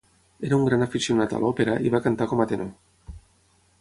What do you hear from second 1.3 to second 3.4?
a l'òpera i va cantar com a tenor.